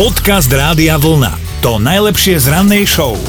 Podcast 0.00 0.48
Rádia 0.48 0.96
Vlna. 0.96 1.60
To 1.60 1.76
najlepšie 1.76 2.40
z 2.40 2.48
rannej 2.48 2.88
show. 2.88 3.20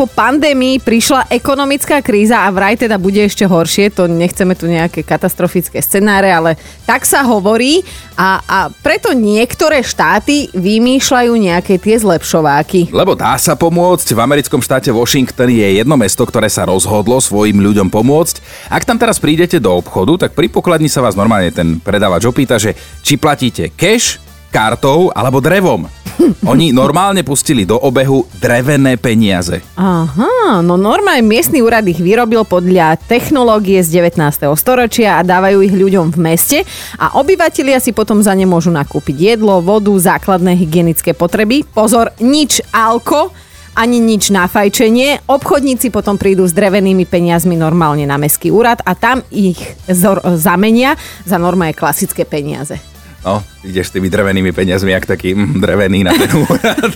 Po 0.00 0.08
pandémii 0.08 0.80
prišla 0.80 1.28
ekonomická 1.28 2.00
kríza 2.00 2.40
a 2.40 2.48
vraj 2.48 2.80
teda 2.80 2.96
bude 2.96 3.20
ešte 3.20 3.44
horšie. 3.44 3.92
To 3.92 4.08
nechceme 4.08 4.56
tu 4.56 4.64
nejaké 4.64 5.04
katastrofické 5.04 5.84
scenáre, 5.84 6.32
ale 6.32 6.56
tak 6.88 7.04
sa 7.04 7.20
hovorí 7.28 7.84
a, 8.16 8.40
a 8.40 8.58
preto 8.72 9.12
niektoré 9.12 9.84
štáty 9.84 10.48
vymýšľajú 10.56 11.32
nejaké 11.36 11.76
tie 11.76 12.00
zlepšováky. 12.00 12.88
Lebo 12.88 13.12
dá 13.12 13.36
sa 13.36 13.52
pomôcť. 13.52 14.16
V 14.16 14.24
americkom 14.24 14.64
štáte 14.64 14.88
Washington 14.96 15.52
je 15.52 15.76
jedno 15.76 16.00
mesto, 16.00 16.24
ktoré 16.24 16.48
sa 16.48 16.64
rozhodlo 16.64 17.20
svojim 17.20 17.60
ľuďom 17.60 17.92
pomôcť. 17.92 18.40
Ak 18.72 18.88
tam 18.88 18.96
teraz 18.96 19.20
prídete 19.20 19.60
do 19.60 19.76
obchodu, 19.76 20.24
tak 20.24 20.32
pri 20.32 20.48
pokladni 20.48 20.88
sa 20.88 21.04
vás 21.04 21.20
normálne 21.20 21.52
ten 21.52 21.76
predávač 21.76 22.24
opýta, 22.24 22.56
že 22.56 22.72
či 23.04 23.20
platíte 23.20 23.68
cash, 23.76 24.23
kartou 24.54 25.10
alebo 25.10 25.42
drevom. 25.42 25.90
Oni 26.50 26.70
normálne 26.70 27.26
pustili 27.26 27.66
do 27.66 27.74
obehu 27.74 28.22
drevené 28.38 28.94
peniaze. 28.94 29.58
Aha, 29.74 30.62
no 30.62 30.78
normálne 30.78 31.26
miestny 31.26 31.58
úrad 31.58 31.82
ich 31.90 31.98
vyrobil 31.98 32.46
podľa 32.46 32.94
technológie 33.10 33.82
z 33.82 33.98
19. 33.98 34.46
storočia 34.54 35.18
a 35.18 35.26
dávajú 35.26 35.58
ich 35.66 35.74
ľuďom 35.74 36.14
v 36.14 36.18
meste 36.22 36.58
a 37.02 37.18
obyvatelia 37.18 37.82
si 37.82 37.90
potom 37.90 38.22
za 38.22 38.30
ne 38.38 38.46
môžu 38.46 38.70
nakúpiť 38.70 39.34
jedlo, 39.34 39.58
vodu, 39.58 39.90
základné 39.90 40.54
hygienické 40.54 41.18
potreby. 41.18 41.66
Pozor, 41.66 42.14
nič 42.22 42.62
alko, 42.70 43.34
ani 43.74 43.98
nič 43.98 44.30
na 44.30 44.46
fajčenie. 44.46 45.26
Obchodníci 45.26 45.90
potom 45.90 46.14
prídu 46.14 46.46
s 46.46 46.54
drevenými 46.54 47.10
peniazmi 47.10 47.58
normálne 47.58 48.06
na 48.06 48.14
mestský 48.14 48.54
úrad 48.54 48.78
a 48.86 48.94
tam 48.94 49.26
ich 49.34 49.58
zor- 49.90 50.22
zamenia 50.38 50.94
za 51.26 51.42
normálne 51.42 51.74
klasické 51.74 52.22
peniaze. 52.22 52.93
No, 53.24 53.40
ideš 53.64 53.88
s 53.88 53.94
tými 53.96 54.12
drevenými 54.12 54.52
peniazmi, 54.52 54.92
jak 54.92 55.08
taký 55.08 55.32
mm, 55.32 55.56
drevený 55.56 56.04
na 56.04 56.12
ten 56.12 56.28
úrad. 56.36 56.92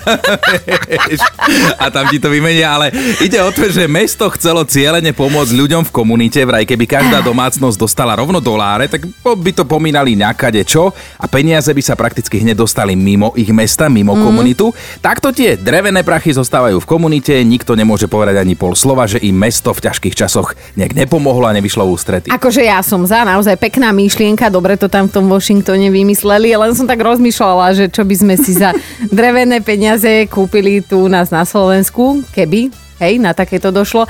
a 1.80 1.88
tam 1.88 2.04
ti 2.12 2.20
to 2.20 2.28
vymenia, 2.28 2.68
ale 2.68 2.92
ide 3.24 3.40
o 3.40 3.48
to, 3.48 3.64
že 3.72 3.88
mesto 3.88 4.28
chcelo 4.36 4.60
cieľene 4.68 5.16
pomôcť 5.16 5.56
ľuďom 5.56 5.88
v 5.88 5.94
komunite, 5.96 6.44
vraj 6.44 6.68
keby 6.68 6.84
každá 6.84 7.24
domácnosť 7.24 7.80
dostala 7.80 8.12
rovno 8.12 8.44
doláre, 8.44 8.92
tak 8.92 9.08
by 9.24 9.50
to 9.56 9.64
pomínali 9.64 10.20
nejakade 10.20 10.60
čo 10.68 10.92
a 11.16 11.24
peniaze 11.24 11.72
by 11.72 11.80
sa 11.80 11.96
prakticky 11.96 12.44
hneď 12.44 12.60
dostali 12.60 12.92
mimo 12.92 13.32
ich 13.32 13.48
mesta, 13.48 13.88
mimo 13.88 14.12
mm. 14.12 14.20
komunitu. 14.20 14.68
Takto 15.00 15.32
tie 15.32 15.56
drevené 15.56 16.04
prachy 16.04 16.36
zostávajú 16.36 16.76
v 16.84 16.90
komunite, 16.92 17.32
nikto 17.40 17.72
nemôže 17.72 18.04
povedať 18.04 18.44
ani 18.44 18.52
pol 18.52 18.76
slova, 18.76 19.08
že 19.08 19.16
im 19.24 19.32
mesto 19.32 19.72
v 19.72 19.80
ťažkých 19.80 20.12
časoch 20.12 20.52
nejak 20.76 20.92
nepomohlo 20.92 21.48
a 21.48 21.56
nevyšlo 21.56 21.88
v 21.88 21.90
ústrety. 21.96 22.28
Akože 22.28 22.68
ja 22.68 22.84
som 22.84 23.00
za, 23.08 23.24
naozaj 23.24 23.56
pekná 23.56 23.96
myšlienka, 23.96 24.52
dobre 24.52 24.76
to 24.76 24.92
tam 24.92 25.08
v 25.08 25.16
tom 25.16 25.24
Washingtone 25.32 25.88
vymysleli 25.88 26.17
vymysleli, 26.18 26.58
len 26.58 26.74
som 26.74 26.90
tak 26.90 26.98
rozmýšľala, 26.98 27.78
že 27.78 27.84
čo 27.86 28.02
by 28.02 28.14
sme 28.18 28.34
si 28.34 28.58
za 28.58 28.74
drevené 29.14 29.62
peniaze 29.62 30.26
kúpili 30.26 30.82
tu 30.82 31.06
u 31.06 31.08
nás 31.08 31.30
na 31.30 31.46
Slovensku, 31.46 32.26
keby, 32.34 32.74
hej, 32.98 33.22
na 33.22 33.30
takéto 33.30 33.70
došlo. 33.70 34.02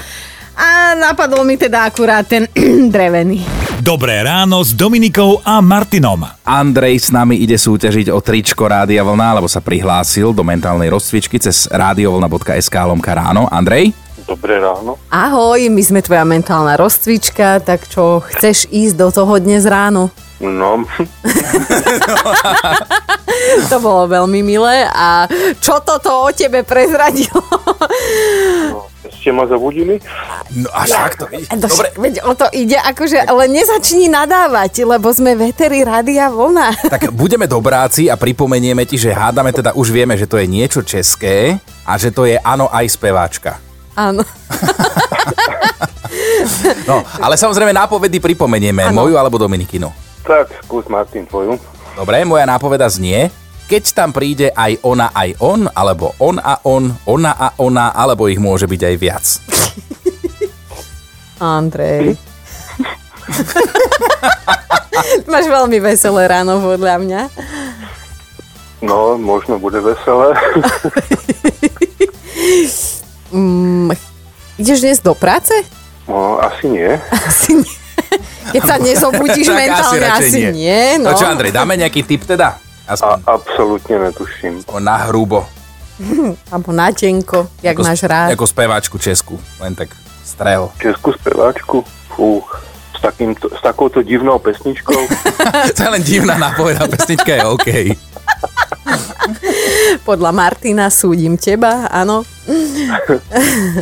A 0.59 0.97
napadol 0.97 1.45
mi 1.45 1.61
teda 1.61 1.85
akurát 1.85 2.25
ten 2.25 2.49
drevený. 2.97 3.45
Dobré 3.79 4.25
ráno 4.25 4.65
s 4.65 4.75
Dominikou 4.75 5.39
a 5.45 5.61
Martinom. 5.63 6.25
Andrej 6.43 7.07
s 7.07 7.09
nami 7.15 7.39
ide 7.39 7.55
súťažiť 7.55 8.11
o 8.11 8.19
tričko 8.19 8.67
Rádia 8.67 9.07
Vlna, 9.07 9.39
lebo 9.39 9.47
sa 9.47 9.63
prihlásil 9.63 10.35
do 10.35 10.43
mentálnej 10.43 10.91
rozcvičky 10.91 11.39
cez 11.39 11.71
radiovlna.sk 11.71 12.75
lomka 12.75 13.15
ráno. 13.15 13.47
Andrej? 13.53 13.95
Dobré 14.27 14.59
ráno. 14.59 14.99
Ahoj, 15.13 15.63
my 15.71 15.83
sme 15.85 16.01
tvoja 16.03 16.27
mentálna 16.27 16.75
rozcvička, 16.75 17.63
tak 17.63 17.87
čo, 17.87 18.19
chceš 18.35 18.67
ísť 18.67 18.99
do 18.99 19.09
toho 19.15 19.39
dnes 19.39 19.63
ráno? 19.63 20.11
No, 20.39 20.87
To 23.71 23.77
bolo 23.79 24.07
veľmi 24.07 24.41
milé. 24.43 24.87
A 24.87 25.27
čo 25.59 25.83
toto 25.83 26.27
o 26.27 26.31
tebe 26.31 26.63
prezradilo? 26.63 27.43
no, 28.71 28.87
ste 29.11 29.31
ma 29.31 29.47
zabudili? 29.47 29.99
No 30.55 30.71
až 30.71 30.95
tak 30.95 31.15
to 31.19 31.27
ide. 31.31 31.47
To, 31.51 31.67
Dobre, 31.67 31.89
Veď 31.99 32.15
o 32.23 32.33
to 32.35 32.47
ide, 32.55 32.79
akože, 32.79 33.19
ale 33.19 33.51
nezačni 33.51 34.07
nadávať, 34.07 34.87
lebo 34.87 35.11
sme 35.11 35.35
veteri 35.35 35.83
Rádia 35.83 36.31
Vlna. 36.31 36.83
tak 36.95 37.11
budeme 37.11 37.51
dobráci 37.51 38.07
a 38.07 38.15
pripomenieme 38.15 38.87
ti, 38.87 38.95
že 38.95 39.11
hádame 39.11 39.51
teda 39.51 39.75
už 39.75 39.91
vieme, 39.91 40.15
že 40.15 40.31
to 40.31 40.39
je 40.39 40.47
niečo 40.47 40.83
české 40.83 41.59
a 41.83 41.99
že 41.99 42.15
to 42.15 42.27
je 42.27 42.39
áno 42.39 42.71
aj 42.71 42.87
speváčka. 42.89 43.59
Áno. 43.95 44.23
No, 46.89 47.05
ale 47.21 47.37
samozrejme 47.37 47.77
nápovedy 47.77 48.17
pripomenieme, 48.17 48.89
Áno. 48.89 49.05
moju 49.05 49.21
alebo 49.21 49.37
Dominikinu. 49.37 49.93
Tak, 50.29 50.53
skús 50.69 50.85
Martin 50.93 51.25
tvoju. 51.25 51.57
Dobre, 51.97 52.21
moja 52.29 52.45
nápoveda 52.45 52.85
znie, 52.93 53.33
keď 53.65 53.97
tam 53.97 54.13
príde 54.13 54.53
aj 54.53 54.77
ona, 54.85 55.09
aj 55.17 55.41
on, 55.41 55.65
alebo 55.73 56.13
on 56.21 56.37
a 56.37 56.61
on, 56.69 56.93
ona 57.09 57.33
a 57.33 57.57
ona, 57.57 57.97
alebo 57.97 58.29
ich 58.29 58.37
môže 58.37 58.69
byť 58.69 58.81
aj 58.85 58.97
viac. 59.01 59.25
Andrej. 61.41 62.21
Máš 65.33 65.47
veľmi 65.49 65.81
veselé 65.81 66.29
ráno 66.29 66.61
podľa 66.61 67.01
mňa. 67.01 67.21
No, 68.85 69.17
možno 69.17 69.57
bude 69.57 69.81
veselé. 69.81 70.37
Mm, 73.29 73.93
ideš 74.57 74.81
dnes 74.81 75.05
do 75.05 75.13
práce? 75.13 75.53
No, 76.09 76.41
asi 76.41 76.65
nie. 76.65 76.97
Asi 77.13 77.61
nie. 77.61 77.78
Keď 78.53 78.63
sa 78.65 78.77
nezobudíš 78.81 79.49
mentálne, 79.61 80.07
asi 80.09 80.51
nie. 80.53 80.97
no. 81.01 81.13
No 81.13 81.19
čo, 81.19 81.29
Andrej, 81.29 81.53
dáme 81.53 81.77
nejaký 81.77 82.05
tip 82.05 82.25
teda? 82.25 82.57
A, 82.89 82.97
Aspoň 82.97 83.21
absolútne 83.29 83.97
netuším. 84.09 84.65
na 84.81 84.97
hrubo. 85.09 85.45
Alebo 86.53 86.71
na 86.73 86.89
tenko, 86.95 87.51
jak 87.61 87.77
Ako 87.77 87.83
máš 87.85 88.01
rád. 88.07 88.33
Ako 88.33 88.47
speváčku 88.47 88.97
Česku, 88.97 89.37
len 89.61 89.75
tak 89.77 89.93
strel. 90.25 90.73
Českú 90.81 91.13
speváčku? 91.13 91.85
Fú, 92.15 92.41
s, 92.95 93.01
takýmto, 93.03 93.51
s 93.53 93.61
takouto 93.61 94.01
divnou 94.03 94.39
pesničkou. 94.41 95.01
to 95.77 95.81
je 95.85 95.91
len 95.91 96.03
divná 96.03 96.35
nápoveda, 96.39 96.89
pesnička 96.89 97.31
je 97.35 97.43
OK. 97.47 97.69
Podľa 100.09 100.31
Martina 100.33 100.89
súdim 100.89 101.37
teba, 101.37 101.87
áno. 101.93 102.25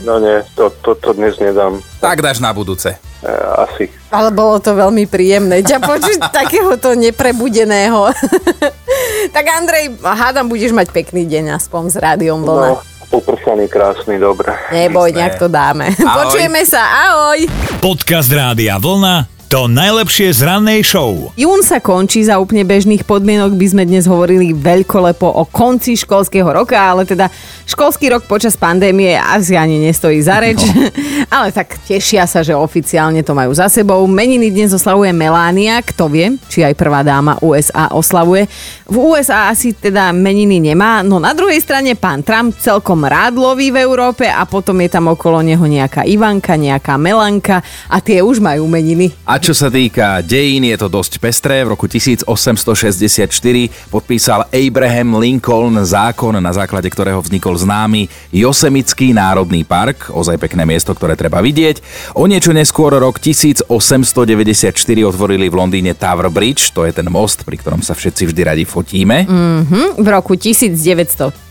No 0.03 0.19
nie, 0.19 0.43
to, 0.59 0.71
to, 0.83 0.99
to 0.99 1.15
dnes 1.15 1.39
nedám. 1.39 1.79
Tak 2.03 2.21
dáš 2.21 2.43
na 2.43 2.51
budúce. 2.51 2.99
E, 3.23 3.33
asi. 3.63 3.87
Ale 4.17 4.31
bolo 4.33 4.57
to 4.57 4.73
veľmi 4.73 5.05
príjemné 5.05 5.61
ťa 5.61 5.79
počuť 5.85 6.19
takéhoto 6.41 6.97
neprebudeného. 6.97 8.09
tak 9.37 9.45
Andrej, 9.53 9.93
hádam, 10.01 10.49
budeš 10.49 10.73
mať 10.73 10.89
pekný 10.91 11.29
deň 11.29 11.61
aspoň 11.61 11.83
s 11.93 11.97
rádiom 12.01 12.41
vlna. 12.41 12.81
No, 12.81 12.83
popršaný, 13.13 13.69
krásny, 13.69 14.17
dobre. 14.17 14.57
Neboj, 14.73 15.13
nejak 15.13 15.37
to 15.37 15.53
dáme. 15.53 15.93
Ahoj. 16.01 16.33
Počujeme 16.33 16.65
sa, 16.65 16.83
ahoj! 16.83 17.39
Podcast 17.85 18.33
Rádia 18.33 18.81
Vlna. 18.81 19.36
To 19.47 19.71
najlepšie 19.71 20.35
z 20.35 20.43
rannej 20.43 20.83
show. 20.83 21.31
Jún 21.39 21.63
sa 21.63 21.79
končí, 21.79 22.19
za 22.27 22.35
úplne 22.43 22.67
bežných 22.67 23.07
podmienok 23.07 23.55
by 23.55 23.67
sme 23.71 23.87
dnes 23.87 24.03
hovorili 24.11 24.51
veľkolepo 24.51 25.23
o 25.23 25.47
konci 25.47 25.95
školského 25.95 26.51
roka, 26.51 26.75
ale 26.75 27.07
teda 27.07 27.31
školský 27.63 28.11
rok 28.11 28.27
počas 28.27 28.59
pandémie 28.59 29.15
asi 29.15 29.55
ani 29.55 29.79
nestojí 29.79 30.19
za 30.19 30.43
reč. 30.43 30.67
No. 30.67 30.91
ale 31.39 31.55
tak 31.55 31.79
tešia 31.87 32.27
sa, 32.27 32.43
že 32.43 32.59
oficiálne 32.59 33.23
to 33.23 33.39
majú 33.39 33.55
za 33.55 33.71
sebou. 33.71 34.03
Meniny 34.11 34.51
dnes 34.51 34.75
oslavuje 34.75 35.15
Melania, 35.15 35.79
kto 35.79 36.11
vie, 36.11 36.35
či 36.51 36.67
aj 36.67 36.75
prvá 36.75 37.07
dáma 37.07 37.39
USA 37.39 37.87
oslavuje. 37.95 38.51
V 38.91 38.99
USA 38.99 39.55
asi 39.55 39.71
teda 39.79 40.11
meniny 40.11 40.59
nemá, 40.59 41.07
no 41.07 41.23
na 41.23 41.31
druhej 41.31 41.63
strane 41.63 41.95
pán 41.95 42.27
Trump 42.27 42.59
celkom 42.59 43.07
rád 43.07 43.39
loví 43.39 43.71
v 43.71 43.79
Európe 43.79 44.27
a 44.27 44.43
potom 44.43 44.75
je 44.83 44.91
tam 44.91 45.07
okolo 45.07 45.39
neho 45.39 45.63
nejaká 45.63 46.03
Ivanka, 46.03 46.59
nejaká 46.59 46.99
Melanka 46.99 47.63
a 47.87 48.03
tie 48.03 48.27
už 48.27 48.43
majú 48.43 48.67
meniny. 48.67 49.15
A 49.23 49.36
čo 49.43 49.57
sa 49.57 49.73
týka 49.73 50.23
dejín, 50.23 50.65
je 50.71 50.79
to 50.79 50.87
dosť 50.87 51.19
pestré. 51.19 51.65
V 51.67 51.75
roku 51.75 51.91
1864 51.91 53.27
podpísal 53.89 54.47
Abraham 54.55 55.19
Lincoln 55.19 55.75
zákon, 55.83 56.37
na 56.39 56.53
základe 56.55 56.87
ktorého 56.87 57.19
vznikol 57.19 57.59
známy 57.59 58.07
Josemický 58.31 59.11
národný 59.11 59.67
park, 59.67 60.15
ozaj 60.15 60.39
pekné 60.39 60.63
miesto, 60.69 60.95
ktoré 60.95 61.19
treba 61.19 61.43
vidieť. 61.43 61.83
O 62.15 62.31
niečo 62.31 62.55
neskôr 62.55 62.95
rok 62.95 63.19
1894 63.19 63.67
otvorili 65.03 65.51
v 65.51 65.55
Londýne 65.59 65.93
Tower 65.99 66.31
Bridge, 66.31 66.71
to 66.71 66.87
je 66.87 66.95
ten 66.95 67.11
most, 67.11 67.43
pri 67.43 67.59
ktorom 67.59 67.83
sa 67.83 67.99
všetci 67.99 68.31
vždy 68.31 68.43
radi 68.47 68.65
fotíme. 68.69 69.27
Mm, 69.27 70.01
v 70.01 70.07
roku 70.13 70.39
1905 70.39 71.46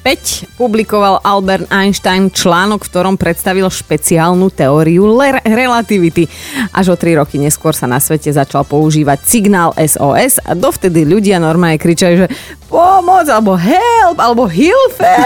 publikoval 0.53 1.25
Albert 1.25 1.65
Einstein 1.73 2.29
článok, 2.29 2.85
v 2.85 2.89
ktorom 2.93 3.15
predstavil 3.17 3.65
špeciálnu 3.65 4.53
teóriu 4.53 5.09
le- 5.09 5.41
relativity. 5.41 6.29
Až 6.69 6.93
o 6.93 6.95
tri 6.95 7.17
roky 7.17 7.41
neskôr 7.41 7.73
sa 7.73 7.89
na 7.89 7.97
svete 7.97 8.29
začal 8.29 8.69
používať 8.69 9.25
signál 9.25 9.73
SOS 9.73 10.45
a 10.45 10.53
dovtedy 10.53 11.09
ľudia 11.09 11.41
normálne 11.41 11.81
kričali, 11.81 12.21
že 12.21 12.27
pomoc, 12.69 13.25
alebo 13.25 13.57
help, 13.57 14.21
alebo 14.21 14.45
hilfe. 14.45 15.17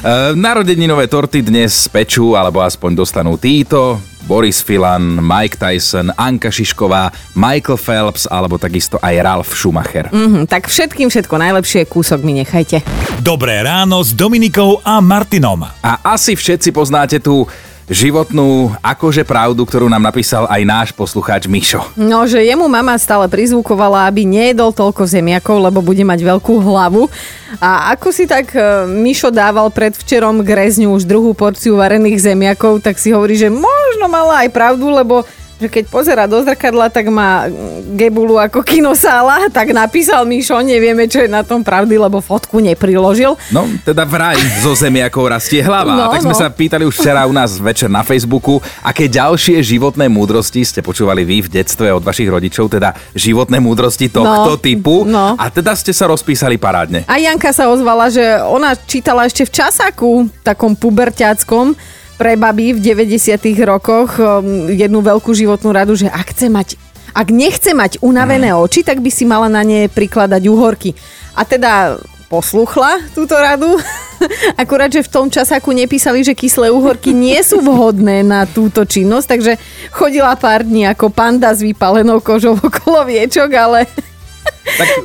E, 0.00 0.32
Narodeninové 0.32 1.08
torty 1.08 1.44
dnes 1.44 1.88
pečú, 1.88 2.32
alebo 2.32 2.64
aspoň 2.64 3.04
dostanú 3.04 3.36
títo. 3.36 4.00
Boris 4.30 4.62
Filan, 4.62 5.18
Mike 5.18 5.58
Tyson, 5.58 6.14
Anka 6.14 6.54
Šišková, 6.54 7.10
Michael 7.34 7.74
Phelps 7.74 8.30
alebo 8.30 8.62
takisto 8.62 8.94
aj 9.02 9.14
Ralf 9.26 9.50
Schumacher. 9.58 10.06
Mhm, 10.06 10.46
tak 10.46 10.70
všetkým 10.70 11.10
všetko 11.10 11.34
najlepšie, 11.34 11.82
kúsok 11.90 12.22
mi 12.22 12.38
nechajte. 12.38 12.78
Dobré 13.18 13.58
ráno 13.58 13.98
s 13.98 14.14
Dominikou 14.14 14.78
a 14.86 15.02
Martinom. 15.02 15.66
A 15.66 15.98
asi 16.06 16.38
všetci 16.38 16.70
poznáte 16.70 17.18
tú 17.18 17.50
životnú 17.90 18.70
akože 18.78 19.26
pravdu, 19.26 19.66
ktorú 19.66 19.90
nám 19.90 20.06
napísal 20.06 20.46
aj 20.46 20.62
náš 20.62 20.88
poslucháč 20.94 21.50
Mišo. 21.50 21.82
No, 21.98 22.22
že 22.22 22.46
jemu 22.46 22.70
mama 22.70 22.94
stále 23.02 23.26
prizvukovala, 23.26 24.06
aby 24.06 24.22
nejedol 24.22 24.70
toľko 24.70 25.10
zemiakov, 25.10 25.58
lebo 25.58 25.82
bude 25.82 26.06
mať 26.06 26.22
veľkú 26.22 26.54
hlavu. 26.62 27.10
A 27.58 27.90
ako 27.98 28.14
si 28.14 28.30
tak 28.30 28.54
e, 28.54 28.86
Mišo 28.86 29.34
dával 29.34 29.74
predvčerom 29.74 30.46
k 30.46 30.54
rezňu 30.54 30.94
už 30.94 31.02
druhú 31.02 31.34
porciu 31.34 31.74
varených 31.74 32.30
zemiakov, 32.30 32.78
tak 32.78 32.94
si 32.94 33.10
hovorí, 33.10 33.34
že 33.34 33.50
možno 33.50 33.79
mala 34.08 34.46
aj 34.46 34.48
pravdu, 34.54 34.88
lebo 34.88 35.26
že 35.60 35.68
keď 35.68 35.84
pozera 35.92 36.24
do 36.24 36.40
zrkadla, 36.40 36.88
tak 36.88 37.12
má 37.12 37.44
gebulu 37.92 38.40
ako 38.40 38.64
kinosála, 38.64 39.44
tak 39.52 39.76
napísal 39.76 40.24
Mišo, 40.24 40.56
nevieme, 40.64 41.04
čo 41.04 41.20
je 41.20 41.28
na 41.28 41.44
tom 41.44 41.60
pravdy, 41.60 42.00
lebo 42.00 42.24
fotku 42.24 42.64
nepriložil. 42.64 43.36
No, 43.52 43.68
teda 43.84 44.08
vraj 44.08 44.40
zo 44.64 44.72
zemiakov 44.72 45.28
rastie 45.28 45.60
hlava. 45.60 45.92
No, 45.92 46.08
tak 46.08 46.24
sme 46.24 46.32
no. 46.32 46.40
sa 46.40 46.48
pýtali 46.48 46.88
už 46.88 46.96
včera 46.96 47.28
u 47.28 47.34
nás 47.36 47.60
večer 47.60 47.92
na 47.92 48.00
Facebooku, 48.00 48.56
aké 48.80 49.04
ďalšie 49.04 49.60
životné 49.60 50.08
múdrosti 50.08 50.64
ste 50.64 50.80
počúvali 50.80 51.28
vy 51.28 51.44
v 51.44 51.60
detstve 51.60 51.92
od 51.92 52.00
vašich 52.00 52.32
rodičov, 52.32 52.72
teda 52.72 52.96
životné 53.12 53.60
múdrosti 53.60 54.08
tohto 54.08 54.56
No, 54.56 54.56
typu. 54.56 55.04
no. 55.04 55.36
A 55.36 55.52
teda 55.52 55.76
ste 55.76 55.92
sa 55.92 56.08
rozpísali 56.08 56.56
parádne. 56.56 57.04
A 57.04 57.20
Janka 57.20 57.52
sa 57.52 57.68
ozvala, 57.68 58.08
že 58.08 58.24
ona 58.48 58.72
čítala 58.72 59.28
ešte 59.28 59.44
v 59.44 59.52
časaku, 59.52 60.32
takom 60.40 60.72
puberťáckom, 60.72 61.99
pre 62.20 62.36
baby 62.36 62.76
v 62.76 62.84
90 62.84 63.40
rokoch 63.64 64.20
um, 64.20 64.68
jednu 64.68 65.00
veľkú 65.00 65.32
životnú 65.32 65.72
radu, 65.72 65.96
že 65.96 66.12
ak 66.12 66.36
chce 66.36 66.52
mať 66.52 66.76
ak 67.10 67.32
nechce 67.32 67.74
mať 67.74 67.98
unavené 68.04 68.54
oči, 68.54 68.86
tak 68.86 69.02
by 69.02 69.10
si 69.10 69.26
mala 69.26 69.50
na 69.50 69.66
ne 69.66 69.90
prikladať 69.90 70.42
uhorky. 70.46 70.94
A 71.34 71.42
teda 71.42 71.98
posluchla 72.30 73.02
túto 73.10 73.34
radu. 73.34 73.74
Akurát, 74.62 74.92
že 74.92 75.02
v 75.02 75.10
tom 75.10 75.26
časaku 75.26 75.74
nepísali, 75.74 76.22
že 76.22 76.38
kyslé 76.38 76.70
uhorky 76.70 77.10
nie 77.10 77.40
sú 77.42 77.58
vhodné 77.64 78.22
na 78.22 78.46
túto 78.46 78.86
činnosť, 78.86 79.26
takže 79.26 79.52
chodila 79.90 80.38
pár 80.38 80.62
dní 80.62 80.86
ako 80.86 81.10
panda 81.10 81.50
s 81.50 81.66
vypalenou 81.66 82.22
kožou 82.22 82.54
okolo 82.54 83.08
viečok, 83.10 83.50
ale... 83.58 83.90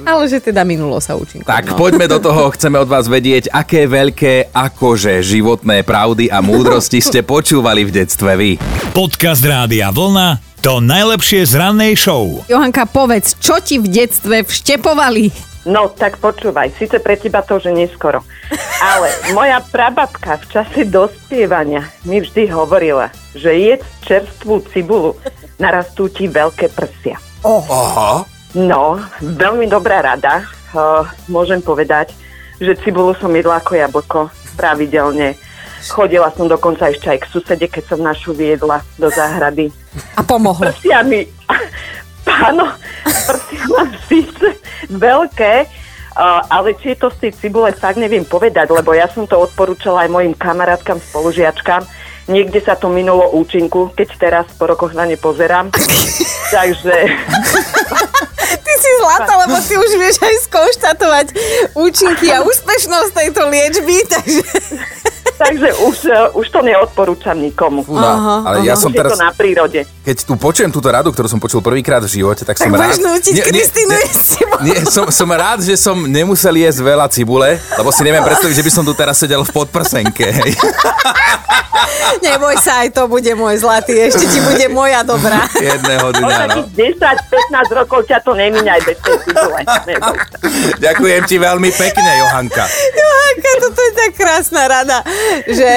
Ale 0.09 0.23
že 0.29 0.39
teda 0.41 0.61
minulo 0.67 0.97
sa 0.99 1.15
účinkom. 1.15 1.47
Tak 1.47 1.73
no. 1.73 1.77
poďme 1.77 2.05
do 2.09 2.19
toho, 2.19 2.51
chceme 2.53 2.79
od 2.81 2.89
vás 2.89 3.05
vedieť, 3.07 3.51
aké 3.51 3.85
veľké 3.85 4.53
akože 4.53 5.21
životné 5.21 5.85
pravdy 5.85 6.31
a 6.31 6.39
múdrosti 6.39 6.99
ste 6.99 7.21
počúvali 7.21 7.85
v 7.87 8.03
detstve 8.03 8.31
vy. 8.35 8.51
Podcast 8.95 9.43
Rádia 9.43 9.91
Vlna 9.91 10.55
to 10.65 10.81
najlepšie 10.81 11.45
z 11.45 11.61
rannej 11.61 11.93
show. 11.93 12.41
Johanka, 12.49 12.89
povedz, 12.89 13.37
čo 13.37 13.61
ti 13.61 13.77
v 13.77 13.85
detstve 13.85 14.41
vštepovali? 14.41 15.29
No, 15.69 15.93
tak 15.93 16.17
počúvaj, 16.17 16.73
síce 16.73 16.97
pre 16.97 17.21
teba 17.21 17.45
to, 17.45 17.61
že 17.61 17.69
neskoro. 17.69 18.25
Ale 18.81 19.13
moja 19.37 19.61
prababka 19.61 20.41
v 20.41 20.45
čase 20.49 20.81
dospievania 20.89 21.85
mi 22.09 22.17
vždy 22.17 22.49
hovorila, 22.49 23.13
že 23.37 23.53
jedz 23.53 23.85
čerstvú 24.09 24.65
cibulu, 24.73 25.13
narastú 25.61 26.09
ti 26.09 26.25
veľké 26.25 26.73
prsia. 26.73 27.21
Aha. 27.45 28.25
No, 28.55 29.03
veľmi 29.19 29.67
dobrá 29.67 29.99
rada. 29.99 30.47
Uh, 30.71 31.03
môžem 31.27 31.59
povedať, 31.59 32.15
že 32.55 32.79
cibulu 32.79 33.11
som 33.19 33.27
jedla 33.35 33.59
ako 33.59 33.75
jablko 33.75 34.19
pravidelne. 34.55 35.35
Chodila 35.91 36.31
som 36.31 36.47
dokonca 36.47 36.87
ešte 36.87 37.11
aj 37.11 37.19
k 37.19 37.29
susede, 37.35 37.67
keď 37.67 37.83
som 37.83 37.99
našu 37.99 38.31
viedla 38.31 38.79
do 38.95 39.11
záhrady. 39.11 39.75
A 40.15 40.23
pomohlo. 40.23 40.71
Prsia 40.71 41.03
mi, 41.03 41.27
páno, 42.23 42.71
prsia 43.03 43.63
mám 43.75 43.91
síce 44.07 44.55
veľké, 44.87 45.53
uh, 46.15 46.47
ale 46.47 46.79
či 46.79 46.95
je 46.95 46.97
to 47.03 47.11
z 47.11 47.27
tej 47.27 47.31
cibule, 47.35 47.75
fakt 47.75 47.99
neviem 47.99 48.23
povedať, 48.23 48.71
lebo 48.71 48.95
ja 48.95 49.11
som 49.11 49.27
to 49.27 49.35
odporúčala 49.35 50.07
aj 50.07 50.15
mojim 50.15 50.31
kamarátkam, 50.31 51.03
spolužiačkam. 51.11 51.83
Niekde 52.25 52.63
sa 52.63 52.73
to 52.79 52.87
minulo 52.89 53.35
účinku, 53.35 53.93
keď 53.93 54.07
teraz 54.17 54.45
po 54.55 54.65
rokoch 54.65 54.95
na 54.95 55.05
ne 55.05 55.19
pozerám. 55.19 55.69
Takže 56.55 56.95
Zlata, 59.05 59.33
lebo 59.45 59.55
ty 59.61 59.73
už 59.77 59.91
vieš 60.01 60.17
aj 60.17 60.35
skonštatovať 60.49 61.27
účinky 61.77 62.33
a 62.33 62.41
úspešnosť 62.41 63.11
tejto 63.13 63.41
liečby, 63.53 63.95
takže... 64.13 64.43
Takže 65.35 65.67
už, 65.83 65.97
uh, 66.07 66.39
už 66.39 66.47
to 66.47 66.59
neodporúčam 66.63 67.35
nikomu. 67.35 67.83
Fúna, 67.83 68.41
ale 68.47 68.63
ja 68.63 68.79
som 68.79 68.87
teraz, 68.87 69.13
to 69.13 69.19
na 69.19 69.35
prírode. 69.35 69.83
keď 69.83 70.15
tu 70.23 70.33
počujem 70.39 70.71
túto 70.71 70.87
radu, 70.87 71.11
ktorú 71.11 71.27
som 71.27 71.39
počul 71.43 71.59
prvýkrát 71.59 71.99
v 71.99 72.23
živote, 72.23 72.47
tak 72.47 72.55
som 72.55 72.71
Tak 72.71 72.79
rád... 72.79 72.95
Kristínu 73.21 73.93
jesť 73.99 74.23
cibulu. 74.39 74.59
nie, 74.63 74.77
som, 74.87 75.05
som 75.11 75.27
rád, 75.27 75.59
že 75.59 75.75
som 75.75 75.95
nemusel 76.07 76.55
jesť 76.55 76.79
veľa 76.79 77.05
cibule, 77.11 77.59
lebo 77.59 77.89
si 77.91 78.01
neviem 78.07 78.23
predstaviť, 78.23 78.55
že 78.55 78.63
by 78.63 78.71
som 78.71 78.83
tu 78.87 78.93
teraz 78.95 79.19
sedel 79.19 79.43
v 79.43 79.51
podprsenke. 79.51 80.23
Hej. 80.23 80.51
Neboj 82.25 82.55
sa, 82.59 82.85
aj 82.85 82.95
to 82.95 83.05
bude 83.11 83.27
môj 83.35 83.59
zlatý, 83.61 83.97
ešte 83.99 84.25
ti 84.25 84.39
bude 84.41 84.65
moja 84.71 85.03
dobrá. 85.03 85.45
Jedného 85.59 86.07
dňa, 86.15 86.37
no. 86.47 86.55
tých 86.71 86.95
10-15 86.97 87.79
rokov 87.79 87.99
ťa 88.07 88.17
to 88.23 88.31
nemíňa 88.33 88.71
aj 88.79 88.81
bez 88.87 88.97
tej 89.03 89.17
cibule. 89.25 89.59
Ďakujem 90.79 91.21
ti 91.27 91.35
veľmi 91.37 91.69
pekne, 91.75 92.11
Johanka. 92.25 92.65
Johanka, 92.71 93.49
toto 93.61 93.79
je 93.79 93.91
tak 93.93 94.11
krásna 94.15 94.63
rada, 94.65 94.97
že 95.57 95.71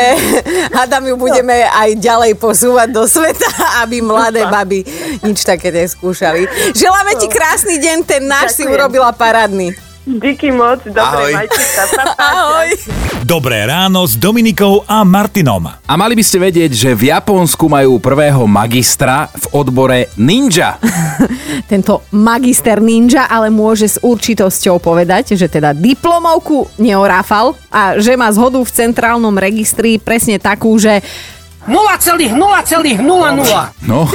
hádam 0.73 1.05
ju 1.09 1.15
budeme 1.17 1.65
aj 1.65 1.97
ďalej 1.99 2.33
posúvať 2.37 2.89
do 2.93 3.05
sveta, 3.09 3.49
aby 3.83 4.05
mladé 4.05 4.45
baby 4.47 4.85
nič 5.25 5.45
také 5.45 5.73
neskúšali. 5.73 6.47
Želáme 6.75 7.17
ti 7.17 7.27
krásny 7.27 7.81
deň, 7.81 7.99
ten 8.05 8.23
náš 8.25 8.59
si 8.59 8.65
Ďakujem. 8.65 8.77
urobila 8.77 9.11
parádny. 9.15 9.88
Díky 10.09 10.49
moc, 10.53 10.81
dobre, 10.89 11.05
Ahoj. 11.05 11.33
majte 11.37 11.61
sa. 11.61 11.85
Pa, 11.93 12.05
pa. 12.17 12.25
Ahoj. 12.33 12.69
Dobré 13.29 13.69
ráno 13.69 14.09
s 14.09 14.17
Dominikou 14.17 14.81
a 14.89 15.05
Martinom. 15.05 15.69
A 15.69 15.93
mali 16.01 16.17
by 16.17 16.25
ste 16.25 16.41
vedieť, 16.41 16.73
že 16.73 16.91
v 16.97 17.13
Japonsku 17.13 17.69
majú 17.69 18.01
prvého 18.01 18.49
magistra 18.49 19.29
v 19.29 19.45
odbore 19.53 20.09
ninja. 20.17 20.81
Tento 21.73 22.09
magister 22.09 22.81
ninja 22.81 23.29
ale 23.29 23.53
môže 23.53 23.85
s 23.85 24.01
určitosťou 24.01 24.81
povedať, 24.81 25.37
že 25.37 25.45
teda 25.45 25.77
diplomovku 25.77 26.81
neoráfal 26.81 27.53
a 27.69 28.01
že 28.01 28.17
má 28.17 28.33
zhodu 28.33 28.65
v 28.65 28.71
centrálnom 28.73 29.37
registri 29.37 30.01
presne 30.01 30.41
takú, 30.41 30.73
že 30.81 31.05
0,0,00. 31.67 33.03
No, 33.89 34.07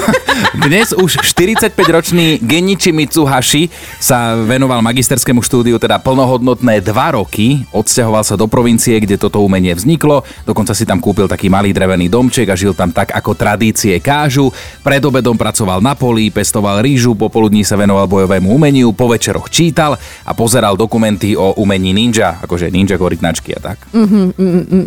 dnes 0.55 0.95
už 0.95 1.19
45-ročný 1.19 2.39
Genichi 2.39 2.95
Mitsuhashi 2.95 3.67
sa 3.99 4.39
venoval 4.39 4.79
magisterskému 4.79 5.43
štúdiu 5.43 5.75
teda 5.75 5.99
plnohodnotné 5.99 6.79
dva 6.79 7.19
roky. 7.19 7.67
Odsťahoval 7.75 8.23
sa 8.23 8.39
do 8.39 8.47
provincie, 8.47 8.95
kde 9.03 9.19
toto 9.19 9.43
umenie 9.43 9.75
vzniklo. 9.75 10.23
Dokonca 10.47 10.71
si 10.71 10.87
tam 10.87 11.03
kúpil 11.03 11.27
taký 11.27 11.51
malý 11.51 11.75
drevený 11.75 12.07
domček 12.07 12.47
a 12.47 12.55
žil 12.55 12.71
tam 12.71 12.95
tak, 12.95 13.11
ako 13.11 13.35
tradície 13.35 13.99
kážu. 13.99 14.47
Pred 14.79 15.03
obedom 15.03 15.35
pracoval 15.35 15.83
na 15.83 15.99
poli, 15.99 16.31
pestoval 16.31 16.79
rýžu, 16.79 17.11
popoludní 17.17 17.67
sa 17.67 17.75
venoval 17.75 18.07
bojovému 18.07 18.47
umeniu, 18.49 18.95
po 18.95 19.11
večeroch 19.11 19.51
čítal 19.51 19.99
a 20.23 20.31
pozeral 20.31 20.79
dokumenty 20.79 21.35
o 21.35 21.59
umení 21.59 21.91
ninja, 21.91 22.39
akože 22.39 22.71
ninja 22.71 22.95
korytnačky 22.95 23.57
a 23.57 23.59
tak. 23.59 23.77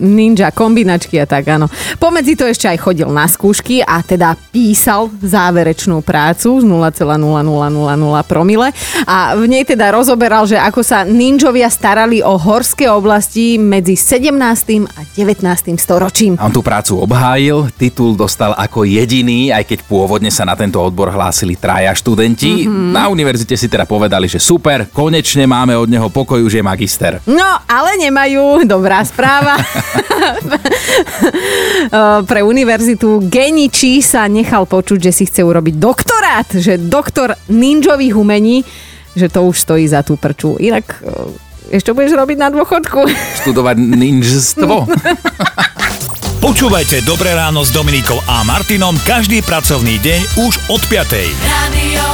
ninja 0.00 0.48
kombinačky 0.54 1.20
a 1.20 1.26
tak, 1.28 1.44
áno. 1.52 1.68
Pomedzi 2.00 2.38
to 2.38 2.46
ešte 2.56 2.72
aj 2.72 2.80
chodil 2.80 3.12
na 3.12 3.28
skúšky 3.28 3.84
a 3.84 4.00
teda 4.00 4.32
písal 4.48 5.12
záverečnú 5.20 6.00
prácu 6.00 6.56
z 6.56 6.64
0,0000 6.64 7.12
promile 8.24 8.72
a 9.04 9.36
v 9.36 9.44
nej 9.44 9.68
teda 9.68 9.92
rozoberal, 9.92 10.48
že 10.48 10.56
ako 10.56 10.80
sa 10.80 11.04
ninjovia 11.04 11.68
starali 11.68 12.24
o 12.24 12.40
horské 12.40 12.88
oblasti 12.88 13.60
medzi 13.60 13.92
17. 13.92 14.88
a 14.88 15.04
19. 15.12 15.76
storočím. 15.76 16.40
On 16.40 16.48
tú 16.48 16.64
prácu 16.64 16.96
obhájil, 16.96 17.68
titul 17.76 18.16
dostal 18.16 18.56
ako 18.56 18.88
jediný, 18.88 19.52
aj 19.52 19.68
keď 19.68 19.84
pôvodne 19.84 20.32
sa 20.32 20.48
na 20.48 20.56
tento 20.56 20.80
odbor 20.80 21.12
hlásili 21.12 21.60
traja 21.60 21.92
študenti. 21.92 22.64
Mm-hmm. 22.64 22.96
Na 22.96 23.12
univerzite 23.12 23.52
si 23.52 23.68
teda 23.68 23.84
povedali, 23.84 24.32
že 24.32 24.40
super, 24.40 24.88
konečne 24.88 25.44
máme 25.44 25.76
od 25.76 25.92
neho 25.92 26.08
pokoj, 26.08 26.40
už 26.40 26.56
je 26.56 26.64
magister. 26.64 27.20
No, 27.28 27.60
ale 27.68 28.00
nemajú. 28.00 28.64
Dobrá 28.64 29.04
správa. 29.04 29.60
Pre 32.36 32.44
univerzitu 32.44 33.32
Genichi 33.32 34.04
sa 34.04 34.28
nechal 34.28 34.68
počuť, 34.68 35.08
že 35.08 35.12
si 35.16 35.24
chce 35.24 35.40
urobiť 35.40 35.80
doktorát, 35.80 36.44
že 36.52 36.76
doktor 36.76 37.32
ninjových 37.48 38.12
umení, 38.12 38.60
že 39.16 39.32
to 39.32 39.48
už 39.48 39.56
stojí 39.56 39.88
za 39.88 40.04
tú 40.04 40.20
prču. 40.20 40.52
Inak 40.60 41.00
e, 41.00 41.80
ešte 41.80 41.96
budeš 41.96 42.12
robiť 42.12 42.36
na 42.36 42.52
dôchodku. 42.52 43.08
Študovať 43.40 43.80
ninjstvo. 43.80 44.84
Počúvajte 46.44 47.08
Dobré 47.08 47.32
ráno 47.32 47.64
s 47.64 47.72
Dominikou 47.72 48.20
a 48.28 48.44
Martinom 48.44 49.00
každý 49.08 49.40
pracovný 49.40 49.96
deň 49.96 50.20
už 50.36 50.60
od 50.68 50.84
5. 50.92 51.08
Radio. 51.40 52.04